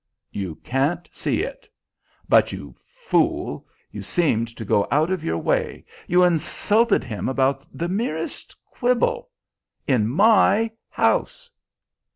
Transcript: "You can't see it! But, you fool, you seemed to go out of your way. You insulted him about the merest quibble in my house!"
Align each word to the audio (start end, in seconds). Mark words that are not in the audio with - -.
"You 0.31 0.55
can't 0.63 1.07
see 1.11 1.43
it! 1.43 1.69
But, 2.27 2.51
you 2.51 2.75
fool, 2.85 3.67
you 3.91 4.01
seemed 4.01 4.47
to 4.47 4.65
go 4.65 4.87
out 4.89 5.11
of 5.11 5.23
your 5.23 5.37
way. 5.37 5.85
You 6.07 6.23
insulted 6.23 7.03
him 7.03 7.29
about 7.29 7.67
the 7.71 7.87
merest 7.87 8.55
quibble 8.65 9.29
in 9.85 10.07
my 10.07 10.71
house!" 10.89 11.51